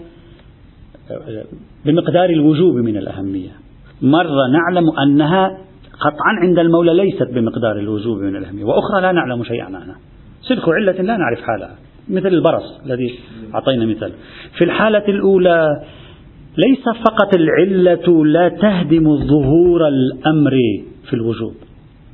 [1.86, 3.50] بمقدار الوجوب من الأهمية.
[4.02, 5.58] مرة نعلم أنها
[6.00, 9.96] قطعا عند المولى ليست بمقدار الوجوب من الأهمية وأخرى لا نعلم شيئا عنها
[10.42, 11.76] صدق علة لا نعرف حالها.
[12.10, 13.20] مثل البرص الذي
[13.56, 14.12] أعطينا مثال.
[14.58, 15.68] في الحالة الأولى
[16.58, 20.52] ليس فقط العلة لا تهدم ظهور الأمر
[21.10, 21.54] في الوجوب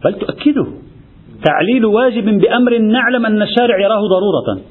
[0.05, 0.67] بل تؤكده.
[1.43, 4.61] تعليل واجب بأمر نعلم أن الشارع يراه ضرورة.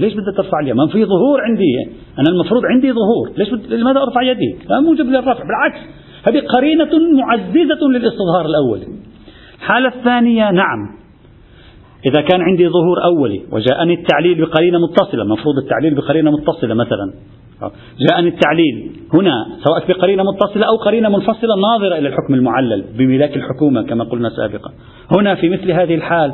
[0.00, 1.72] ليش بدها ترفع اليد؟ ما في ظهور عندي.
[2.18, 3.30] أنا المفروض عندي ظهور.
[3.38, 3.72] ليش بد...
[3.72, 5.42] لماذا أرفع يدي؟ لا موجب للرفع.
[5.44, 5.80] بالعكس
[6.28, 8.86] هذه قرينة معززة للاستظهار الأولي
[9.58, 10.96] الحالة الثانية نعم.
[12.06, 15.24] إذا كان عندي ظهور أولي وجاءني التعليل بقرينة متصلة.
[15.24, 17.12] مفروض التعليل بقرينة متصلة مثلا.
[18.10, 23.82] جاءني التعليل هنا سواء بقرينة متصلة أو قرينة منفصلة ناظرة إلى الحكم المعلل بملاك الحكومة
[23.82, 24.70] كما قلنا سابقا.
[25.18, 26.32] هنا في مثل هذه الحال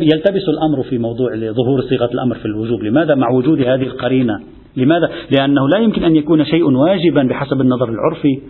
[0.00, 2.82] يلتبس الأمر في موضوع ظهور صيغة الأمر في الوجوب.
[2.82, 4.40] لماذا مع وجود هذه القرينة؟
[4.76, 8.40] لماذا؟ لأنه لا يمكن أن يكون شيء واجبا بحسب النظر العرفي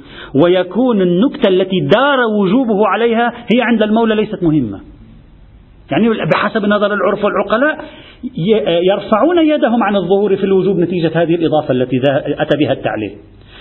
[0.44, 4.80] ويكون النكتة التي دار وجوبه عليها هي عند المولى ليست مهمة.
[5.90, 7.84] يعني بحسب النظر العرف والعقلاء
[8.82, 12.00] يرفعون يدهم عن الظهور في الوجوب نتيجة هذه الإضافة التي
[12.38, 13.16] أتى بها التعليل.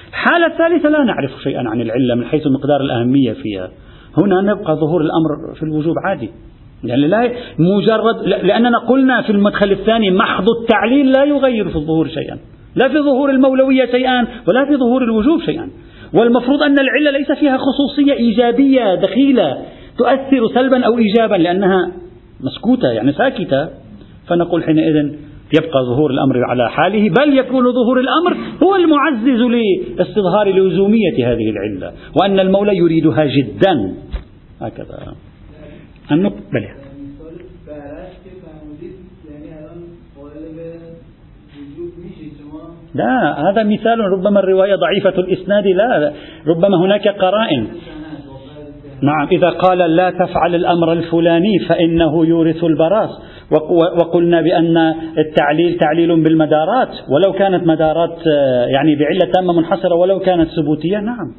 [0.09, 3.69] الحالة الثالثة لا نعرف شيئا عن العلة من حيث مقدار الأهمية فيها.
[4.17, 6.29] هنا نبقى ظهور الأمر في الوجوب عادي.
[6.83, 12.37] يعني لا مجرد لأننا قلنا في المدخل الثاني محض التعليل لا يغير في الظهور شيئا.
[12.75, 15.69] لا في ظهور المولوية شيئا ولا في ظهور الوجوب شيئا.
[16.13, 19.57] والمفروض أن العلة ليس فيها خصوصية إيجابية دخيلة
[19.97, 21.91] تؤثر سلبا أو إيجابا لأنها
[22.41, 23.69] مسكوتة يعني ساكتة.
[24.27, 24.95] فنقول حينئذ
[25.57, 29.41] يبقى ظهور الأمر على حاله بل يكون ظهور الأمر هو المعزز
[29.97, 33.93] لاستظهار لزومية هذه العلة وأن المولى يريدها جدا.
[34.61, 35.15] هكذا.
[36.11, 36.87] النقطة بله
[42.95, 46.13] لا هذا مثال ربما الرواية ضعيفة الإسناد لا
[46.47, 47.67] ربما هناك قرائن.
[49.01, 53.09] نعم إذا قال لا تفعل الأمر الفلاني فإنه يورث البراس.
[53.99, 54.77] وقلنا بأن
[55.17, 61.33] التعليل تعليل بالمدارات ولو كانت مدارات آه، يعني بعلة تامة منحصرة ولو كانت ثبوتية نعم.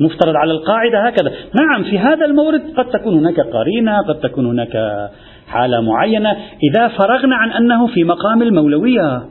[0.00, 1.32] مفترض على القاعدة هكذا.
[1.60, 5.08] نعم في هذا المورد قد تكون هناك قرينة قد تكون هناك
[5.48, 6.36] حالة معينة.
[6.70, 9.22] إذا فرغنا عن أنه في مقام المولوية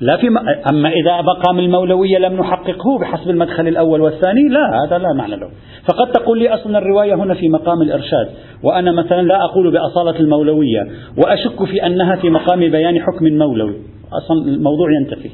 [0.00, 0.38] لا في م...
[0.70, 5.48] أما إذا مقام المولوية لم نحققه بحسب المدخل الأول والثاني لا هذا لا معنى له.
[5.88, 8.28] فقد تقول لي أصلا الرواية هنا في مقام الإرشاد
[8.62, 10.80] وأنا مثلا لا أقول بأصالة المولوية
[11.24, 13.76] وأشك في أنها في مقام بيان حكم مولوي.
[14.12, 15.30] أصلا الموضوع ينتفي.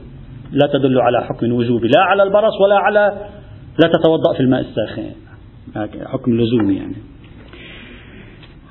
[0.52, 3.12] لا تدل على حكم وجوبي لا على البرص ولا على
[3.78, 5.10] لا تتوضأ في الماء الساخن.
[6.04, 6.96] حكم لزومي يعني.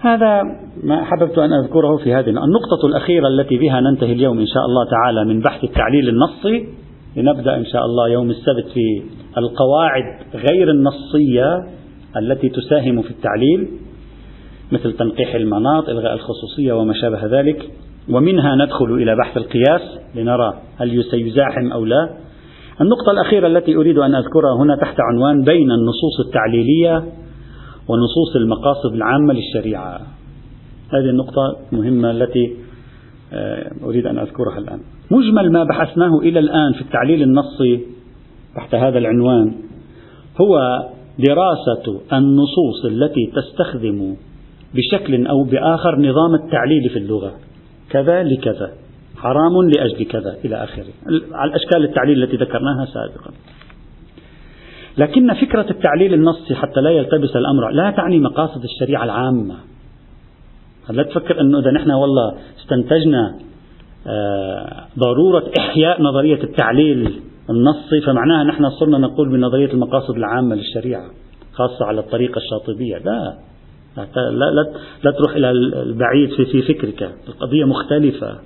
[0.01, 0.43] هذا
[0.83, 4.89] ما أحببت أن أذكره في هذه النقطة الأخيرة التي بها ننتهي اليوم إن شاء الله
[4.89, 6.67] تعالى من بحث التعليل النصي.
[7.15, 9.03] لنبدأ إن شاء الله يوم السبت في
[9.37, 11.67] القواعد غير النصية
[12.17, 13.67] التي تساهم في التعليل
[14.71, 17.69] مثل تنقيح المناط إلغاء الخصوصية وما شابه ذلك.
[18.09, 19.81] ومنها ندخل إلى بحث القياس
[20.15, 22.09] لنرى هل سيزاحم أو لا.
[22.81, 26.97] النقطة الأخيرة التي أريد أن أذكرها هنا تحت عنوان بين النصوص التعليلية
[27.87, 30.01] ونصوص المقاصد العامة للشريعة.
[30.93, 32.53] هذه النقطة مهمة التي
[33.33, 34.79] آه، أريد أن أذكرها الآن.
[35.11, 37.81] مجمل ما بحثناه إلى الآن في التعليل النصي
[38.55, 39.53] تحت هذا العنوان
[40.41, 40.59] هو
[41.19, 44.15] دراسة النصوص التي تستخدم
[44.75, 47.33] بشكل أو بآخر نظام التعليل في اللغة.
[47.89, 48.71] كذا لكذا.
[49.21, 50.93] حرام لأجل كذا إلى آخره.
[51.31, 53.31] على الأشكال التعليل التي ذكرناها سابقا.
[54.97, 59.55] لكن فكرة التعليل النصي حتى لا يلتبس الأمر لا تعني مقاصد الشريعة العامة.
[60.89, 63.35] لا تفكر أنه إذا نحن والله استنتجنا
[64.07, 71.05] آه، ضرورة إحياء نظرية التعليل النصي فمعناها نحن صرنا نقول بنظرية المقاصد العامة للشريعة
[71.53, 72.97] خاصة على الطريقة الشاطبية.
[72.97, 73.37] لا.
[73.97, 77.11] لا, لا, لا تروح إلى البعيد في, في فكرك.
[77.27, 78.39] القضية مختلفة.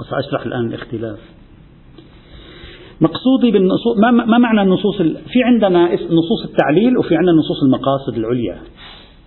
[0.00, 1.18] وسأشرح الآن الاختلاف.
[3.00, 8.58] مقصودي بالنصوص ما, ما معنى النصوص في عندنا نصوص التعليل وفي عندنا نصوص المقاصد العليا.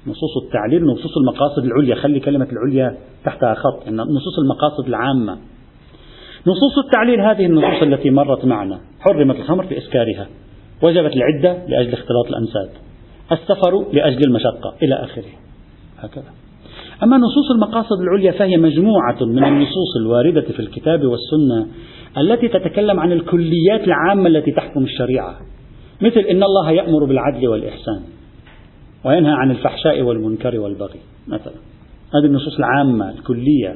[0.07, 1.95] نصوص التعليل ونصوص المقاصد العليا.
[1.95, 3.87] خلي كلمة العليا تحتها خط.
[3.89, 5.37] نصوص المقاصد العامة.
[6.47, 8.79] نصوص التعليل هذه النصوص التي مرت معنا.
[8.99, 10.27] حرمت الخمر في إسكارها.
[10.81, 12.69] وجبت العدة لأجل اختلاط الأنساب.
[13.31, 14.75] السفر لأجل المشقة.
[14.83, 15.31] إلى آخره.
[15.97, 16.44] هكذا.
[17.03, 21.67] أما نصوص المقاصد العليا فهي مجموعة من النصوص الواردة في الكتاب والسنة
[22.17, 25.35] التي تتكلم عن الكليات العامة التي تحكم الشريعة
[26.01, 28.01] مثل إن الله يأمر بالعدل والإحسان
[29.05, 31.53] وينهى عن الفحشاء والمنكر والبغي مثلا.
[32.15, 33.75] هذه النصوص العامة الكلية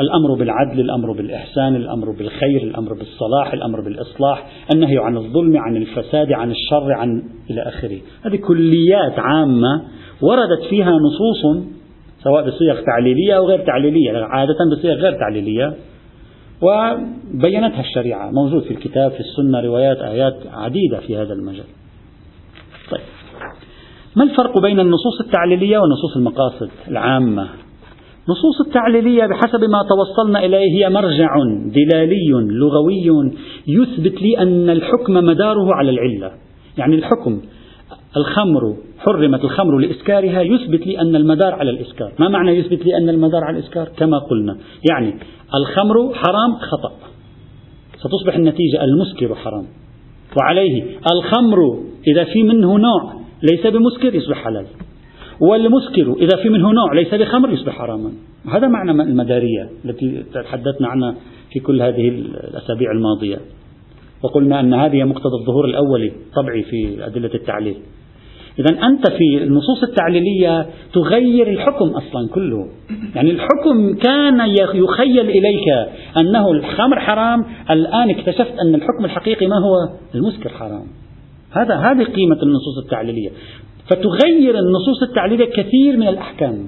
[0.00, 6.32] الأمر بالعدل الأمر بالإحسان الأمر بالخير الأمر بالصلاح الأمر بالإصلاح النهي عن الظلم عن الفساد
[6.32, 7.98] عن الشر عن إلى آخره.
[8.22, 9.82] هذه كليات عامة
[10.22, 11.66] وردت فيها نصوص
[12.26, 15.74] سواء بصيغ تعليلية أو غير تعليلية عادة بصيغ غير تعليلية.
[16.62, 21.64] وبينتها الشريعة موجود في الكتاب في السنة روايات آيات عديدة في هذا المجال.
[22.90, 23.00] طيب.
[24.16, 27.48] ما الفرق بين النصوص التعليلية ونصوص المقاصد العامة؟
[28.28, 31.28] نصوص التعليلية بحسب ما توصلنا إليه هي مرجع
[31.66, 33.32] دلالي لغوي
[33.66, 36.32] يثبت لي أن الحكم مداره على العلة.
[36.78, 37.40] يعني الحكم
[38.16, 42.12] الخمر حرمت الخمر لإسكارها يثبت لي أن المدار على الإسكار.
[42.18, 44.56] ما معنى يثبت لي أن المدار على الإسكار؟ كما قلنا.
[44.90, 45.14] يعني
[45.54, 46.92] الخمر حرام خطأ.
[47.96, 49.66] ستصبح النتيجة المسكر حرام.
[50.40, 54.66] وعليه الخمر إذا في منه نوع ليس بمسكر يصبح حلال.
[55.40, 58.12] والمسكر إذا في منه نوع ليس بخمر يصبح حراما.
[58.52, 61.14] هذا معنى المدارية التي تحدثنا عنها
[61.52, 63.40] في كل هذه الأسابيع الماضية.
[64.22, 67.76] وقلنا أن هذه مقتضى الظهور الأولي طبعي في أدلة التعليل.
[68.58, 72.68] إذا أنت في النصوص التعليلية تغير الحكم أصلا كله.
[73.14, 74.40] يعني الحكم كان
[74.74, 75.68] يخيل إليك
[76.20, 80.86] أنه الخمر حرام الآن اكتشفت أن الحكم الحقيقي ما هو؟ المسكر حرام.
[81.50, 83.30] هذا هذه قيمة النصوص التعليلية.
[83.90, 86.66] فتغير النصوص التعليلية كثير من الأحكام.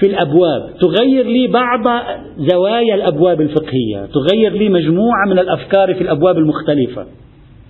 [0.00, 2.04] في الأبواب تغير لي بعض
[2.38, 7.06] زوايا الأبواب الفقهية تغير لي مجموعة من الأفكار في الأبواب المختلفة.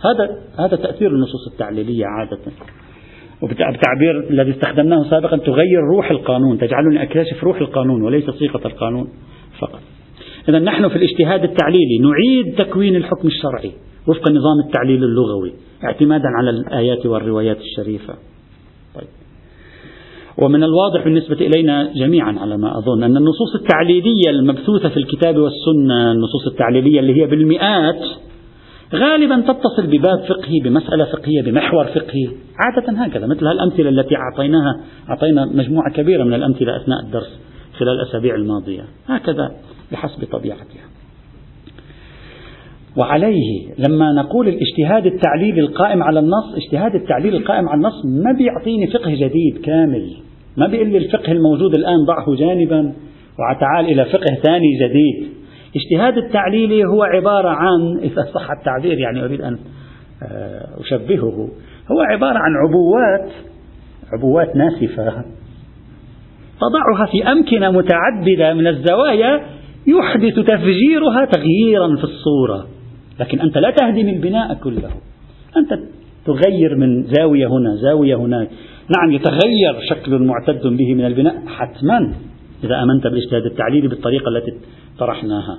[0.04, 2.38] هذا هذا تأثير النصوص التعليلية عادة.
[3.42, 9.08] وبالتعبير الذي استخدمناه سابقا تغير روح القانون تجعلني أكتشف روح القانون وليس صيغة القانون
[9.58, 9.80] فقط.
[10.48, 13.72] إذا نحن في الاجتهاد التعليلي نعيد تكوين الحكم الشرعي
[14.08, 15.52] وفق نظام التعليل اللغوي
[15.84, 18.14] اعتمادا على الآيات والروايات الشريفة.
[18.94, 19.08] طيب.
[20.38, 26.12] ومن الواضح بالنسبة إلينا جميعا على ما أظن أن النصوص التعليلية المبثوثة في الكتاب والسنة
[26.12, 28.00] النصوص التعليلية اللي هي بالمئات
[28.94, 32.28] غالبا تتصل بباب فقهي بمسألة فقهية بمحور فقهي.
[32.64, 37.40] عادة هكذا مثل هالأمثلة التي أعطيناها أعطينا مجموعة كبيرة من الأمثلة أثناء الدرس
[37.78, 38.84] خلال الأسابيع الماضية.
[39.06, 39.50] هكذا
[39.92, 40.86] بحسب طبيعتها.
[42.96, 48.86] وعليه لما نقول الاجتهاد التعليلي القائم على النص اجتهاد التعليل القائم على النص ما بيعطيني
[48.86, 50.16] فقه جديد كامل.
[50.56, 52.92] ما بيقول لي الفقه الموجود الآن ضعه جانبا
[53.38, 55.35] وتعال إلى فقه ثاني جديد.
[55.76, 59.58] اجتهاد التعليلي هو عبارة عن إذا صح التعبير يعني أريد أن
[60.22, 61.48] آه، أشبهه
[61.92, 63.32] هو عبارة عن عبوات
[64.12, 65.24] عبوات ناسفة
[66.60, 69.40] تضعها في أمكنة متعددة من الزوايا
[69.86, 72.66] يحدث تفجيرها تغييرا في الصورة.
[73.20, 74.90] لكن أنت لا تهدم البناء كله.
[75.56, 75.80] أنت
[76.26, 78.48] تغير من زاوية هنا زاوية هناك.
[78.96, 82.14] نعم يتغير شكل معتد به من البناء حتما.
[82.64, 84.52] إذا أمنت بالاجتهاد التعليلي بالطريقة التي
[84.98, 85.58] طرحناها.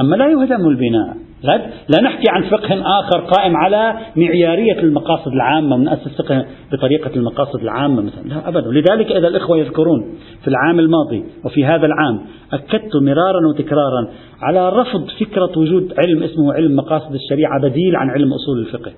[0.00, 1.16] أما لا يهدم البناء.
[1.42, 1.56] لا,
[1.88, 8.02] لا نحكي عن فقه آخر قائم على معيارية المقاصد العامة ونأسس فقه بطريقة المقاصد العامة
[8.02, 8.28] مثلا.
[8.28, 8.70] لا أبدا.
[8.70, 12.20] لذلك إذا الإخوة يذكرون في العام الماضي وفي هذا العام
[12.52, 14.08] أكدت مرارا وتكرارا
[14.42, 18.92] على رفض فكرة وجود علم اسمه علم مقاصد الشريعة بديل عن علم أصول الفقه.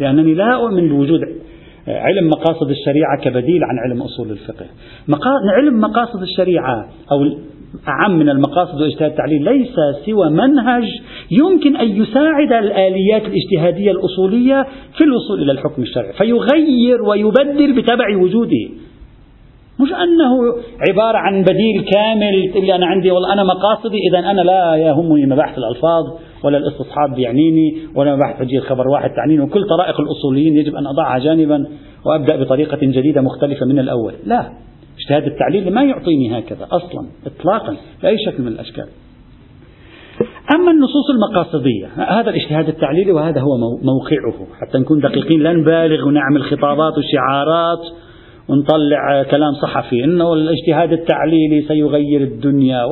[0.00, 1.20] لأنني لا أؤمن بوجود
[1.88, 4.66] علم مقاصد الشريعة كبديل عن علم أصول الفقه.
[5.58, 7.22] علم مقاصد الشريعة أو
[7.88, 9.74] أعم من المقاصد واجتهاد التعليل ليس
[10.06, 10.84] سوى منهج
[11.30, 14.66] يمكن أن يساعد الآليات الاجتهادية الأصولية
[14.98, 18.68] في الوصول إلى الحكم الشرعي فيغير ويبدل بتبع وجوده.
[19.80, 20.54] مش أنه
[20.90, 25.58] عبارة عن بديل كامل اللي أنا عندي والله أنا مقاصدي إذا أنا لا يهمني مباحث
[25.58, 26.04] الألفاظ
[26.44, 31.18] ولا الاستصحاب بيعنيني ولا مباحث تجي الخبر واحد تعنيني وكل طرائق الأصوليين يجب أن أضعها
[31.18, 31.66] جانبا
[32.04, 34.12] وأبدأ بطريقة جديدة مختلفة من الأول.
[34.26, 34.52] لا.
[35.08, 38.86] اجتهاد التعليل ما يعطيني هكذا أصلا إطلاقا بأي شكل من الأشكال.
[40.54, 44.46] أما النصوص المقاصدية هذا الاجتهاد التعليلي وهذا هو موقعه.
[44.60, 47.86] حتى نكون دقيقين لا نبالغ ونعمل خطابات وشعارات
[48.48, 50.04] ونطلع كلام صحفي.
[50.04, 52.82] إنه الاجتهاد التعليلي سيغير الدنيا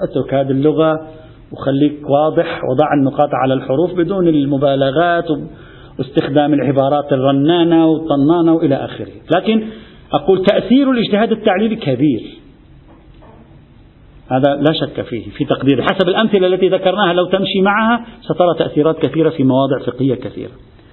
[0.00, 1.08] أترك هذه اللغة
[1.52, 5.24] وخليك واضح وضع النقاط على الحروف بدون المبالغات
[5.98, 9.62] واستخدام العبارات الرنانة والطنانة وإلى آخره، لكن
[10.12, 12.38] أقول تأثير الاجتهاد التعليلي كبير.
[14.30, 18.98] هذا لا شك فيه في تقديري حسب الأمثلة التي ذكرناها لو تمشي معها سترى تأثيرات
[18.98, 20.50] كثيرة في مواضع فقهية كثيرة.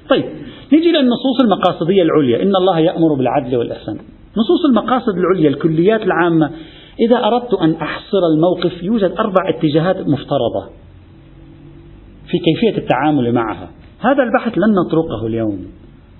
[0.09, 0.25] طيب
[0.73, 2.43] نجي للنصوص المقاصدية العليا.
[2.43, 3.95] إن الله يأمر بالعدل والإحسان.
[4.37, 6.51] نصوص المقاصد العليا الكليات العامة.
[7.07, 10.69] إذا أردت أن أحصر الموقف يوجد أربع اتجاهات مفترضة
[12.27, 13.69] في كيفية التعامل معها.
[13.99, 15.65] هذا البحث لن نطرقه اليوم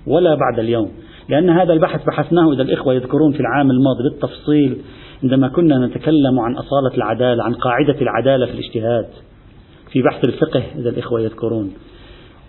[0.06, 0.90] ولا بعد اليوم.
[1.28, 4.78] لأن هذا البحث بحثناه إذا الإخوة يذكرون في العام الماضي بالتفصيل
[5.22, 9.06] عندما كنا نتكلم عن أصالة العدالة عن قاعدة العدالة في الاجتهاد
[9.92, 11.72] في بحث الفقه إذا الإخوة يذكرون.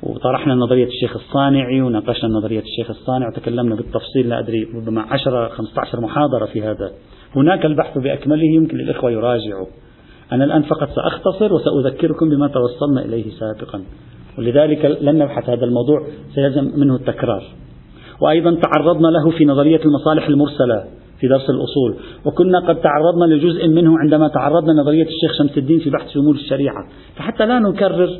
[0.04, 6.02] وطرحنا نظرية الشيخ الصانعي وناقشنا نظرية الشيخ الصانع وتكلمنا بالتفصيل لا أدري ربما 10 15
[6.02, 6.92] محاضرة في هذا.
[7.36, 9.68] هناك البحث بأكمله يمكن للإخوة يراجعوا.
[10.32, 13.84] أنا الآن فقط سأختصر وسأذكركم بما توصلنا إليه سابقا.
[14.38, 17.44] ولذلك لن نبحث هذا الموضوع سيلزم منه التكرار.
[18.22, 20.84] وأيضا تعرضنا له في نظرية المصالح المرسلة
[21.20, 21.96] في درس الأصول.
[22.26, 26.88] وكنا قد تعرضنا لجزء منه عندما تعرضنا نظرية الشيخ شمس الدين في بحث شمول الشريعة.
[27.16, 28.20] فحتى لا نكرر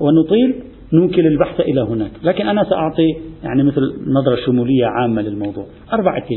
[0.00, 0.54] ونطيل
[0.92, 2.10] نوكل البحث إلى هناك.
[2.24, 5.66] لكن أنا سأعطي يعني مثل نظرة شمولية عامة للموضوع.
[5.92, 6.28] أربع اتجاهات